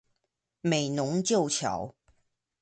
[0.61, 1.93] 美濃舊橋